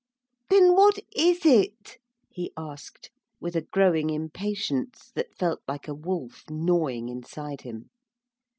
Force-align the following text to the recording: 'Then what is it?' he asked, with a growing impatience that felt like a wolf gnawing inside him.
'Then 0.49 0.73
what 0.75 0.97
is 1.15 1.45
it?' 1.45 1.99
he 2.31 2.51
asked, 2.57 3.11
with 3.39 3.55
a 3.55 3.61
growing 3.61 4.09
impatience 4.09 5.11
that 5.13 5.37
felt 5.37 5.61
like 5.67 5.87
a 5.87 5.93
wolf 5.93 6.43
gnawing 6.49 7.07
inside 7.07 7.61
him. 7.61 7.91